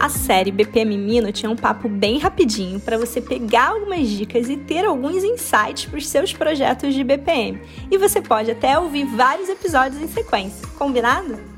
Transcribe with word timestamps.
A 0.00 0.08
série 0.08 0.52
BPM 0.52 0.96
Mino 0.96 1.32
tinha 1.32 1.50
um 1.50 1.56
papo 1.56 1.88
bem 1.88 2.18
rapidinho 2.18 2.78
para 2.78 2.96
você 2.96 3.20
pegar 3.20 3.70
algumas 3.70 4.08
dicas 4.08 4.48
e 4.48 4.56
ter 4.56 4.84
alguns 4.84 5.24
insights 5.24 5.86
para 5.86 5.98
os 5.98 6.06
seus 6.06 6.32
projetos 6.32 6.94
de 6.94 7.02
BPM. 7.02 7.60
E 7.90 7.98
você 7.98 8.22
pode 8.22 8.50
até 8.50 8.78
ouvir 8.78 9.04
vários 9.04 9.48
episódios 9.48 10.00
em 10.00 10.06
sequência, 10.06 10.68
combinado? 10.78 11.57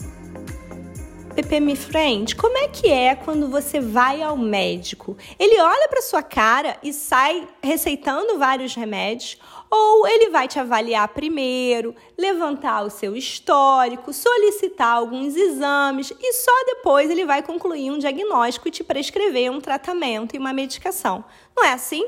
BPM 1.40 1.74
Friend, 1.74 2.36
como 2.36 2.58
é 2.58 2.68
que 2.68 2.86
é 2.86 3.14
quando 3.14 3.48
você 3.48 3.80
vai 3.80 4.20
ao 4.20 4.36
médico? 4.36 5.16
Ele 5.38 5.58
olha 5.58 5.88
para 5.88 6.02
sua 6.02 6.22
cara 6.22 6.76
e 6.82 6.92
sai 6.92 7.48
receitando 7.62 8.38
vários 8.38 8.74
remédios 8.74 9.38
ou 9.70 10.06
ele 10.06 10.28
vai 10.28 10.46
te 10.46 10.60
avaliar 10.60 11.08
primeiro, 11.08 11.94
levantar 12.18 12.82
o 12.82 12.90
seu 12.90 13.16
histórico, 13.16 14.12
solicitar 14.12 14.96
alguns 14.96 15.34
exames 15.34 16.12
e 16.20 16.32
só 16.34 16.52
depois 16.66 17.08
ele 17.08 17.24
vai 17.24 17.42
concluir 17.42 17.90
um 17.90 17.98
diagnóstico 17.98 18.68
e 18.68 18.70
te 18.70 18.84
prescrever 18.84 19.50
um 19.50 19.62
tratamento 19.62 20.36
e 20.36 20.38
uma 20.38 20.52
medicação. 20.52 21.24
Não 21.56 21.64
é 21.64 21.72
assim? 21.72 22.06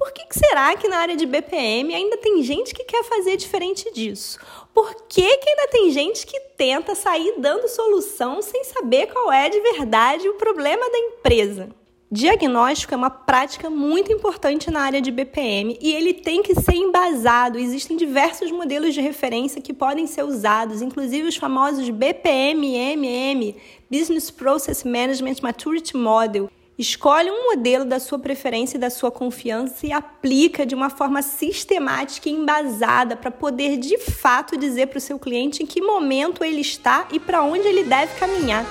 Por 0.00 0.12
que, 0.12 0.22
será 0.30 0.74
que 0.76 0.88
na 0.88 0.96
área 0.96 1.14
de 1.14 1.26
BPM 1.26 1.94
ainda 1.94 2.16
tem 2.16 2.42
gente 2.42 2.72
que 2.72 2.84
quer 2.84 3.04
fazer 3.04 3.36
diferente 3.36 3.92
disso? 3.92 4.38
Por 4.72 4.94
que, 5.06 5.36
que 5.36 5.50
ainda 5.50 5.68
tem 5.68 5.90
gente 5.90 6.26
que 6.26 6.40
tenta 6.56 6.94
sair 6.94 7.34
dando 7.36 7.68
solução 7.68 8.40
sem 8.40 8.64
saber 8.64 9.08
qual 9.08 9.30
é 9.30 9.50
de 9.50 9.60
verdade 9.60 10.26
o 10.26 10.38
problema 10.38 10.90
da 10.90 10.98
empresa? 10.98 11.68
Diagnóstico 12.10 12.94
é 12.94 12.96
uma 12.96 13.10
prática 13.10 13.68
muito 13.68 14.10
importante 14.10 14.70
na 14.70 14.80
área 14.80 15.02
de 15.02 15.10
BPM 15.10 15.78
e 15.82 15.92
ele 15.92 16.14
tem 16.14 16.42
que 16.42 16.54
ser 16.54 16.76
embasado. 16.76 17.58
Existem 17.58 17.94
diversos 17.94 18.50
modelos 18.50 18.94
de 18.94 19.02
referência 19.02 19.60
que 19.60 19.74
podem 19.74 20.06
ser 20.06 20.24
usados, 20.24 20.80
inclusive 20.80 21.28
os 21.28 21.36
famosos 21.36 21.90
BPM, 21.90 22.74
MM, 22.74 23.54
Business 23.90 24.30
Process 24.30 24.82
Management 24.82 25.42
Maturity 25.42 25.94
Model. 25.94 26.50
Escolhe 26.80 27.30
um 27.30 27.50
modelo 27.50 27.84
da 27.84 28.00
sua 28.00 28.18
preferência 28.18 28.78
e 28.78 28.80
da 28.80 28.88
sua 28.88 29.10
confiança 29.10 29.86
e 29.86 29.92
aplica 29.92 30.64
de 30.64 30.74
uma 30.74 30.88
forma 30.88 31.20
sistemática 31.20 32.26
e 32.26 32.32
embasada 32.32 33.14
para 33.16 33.30
poder 33.30 33.76
de 33.76 33.98
fato 33.98 34.56
dizer 34.56 34.86
para 34.86 34.96
o 34.96 35.00
seu 35.00 35.18
cliente 35.18 35.62
em 35.62 35.66
que 35.66 35.82
momento 35.82 36.42
ele 36.42 36.62
está 36.62 37.06
e 37.12 37.20
para 37.20 37.42
onde 37.42 37.68
ele 37.68 37.84
deve 37.84 38.18
caminhar. 38.18 38.64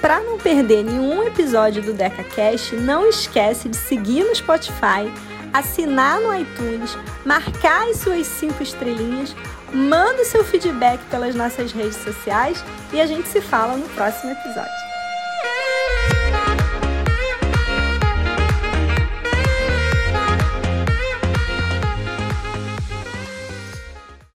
Para 0.00 0.20
não 0.20 0.38
perder 0.38 0.82
nenhum 0.82 1.24
episódio 1.24 1.82
do 1.82 1.92
DecaCast, 1.92 2.74
não 2.76 3.06
esquece 3.06 3.68
de 3.68 3.76
seguir 3.76 4.24
no 4.24 4.34
Spotify, 4.34 5.12
assinar 5.52 6.18
no 6.18 6.34
iTunes, 6.34 6.96
marcar 7.22 7.86
as 7.90 7.98
suas 7.98 8.26
cinco 8.26 8.62
estrelinhas, 8.62 9.36
manda 9.74 10.22
o 10.22 10.24
seu 10.24 10.42
feedback 10.42 11.04
pelas 11.10 11.34
nossas 11.34 11.70
redes 11.70 11.96
sociais 11.96 12.64
e 12.94 12.98
a 12.98 13.04
gente 13.04 13.28
se 13.28 13.42
fala 13.42 13.76
no 13.76 13.86
próximo 13.90 14.32
episódio. 14.32 14.95